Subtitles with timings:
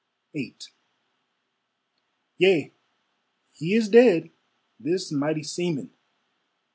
[0.33, 0.55] VIII
[2.39, 2.73] Yea,
[3.51, 4.31] he is dead;
[4.79, 5.91] this mighty seaman!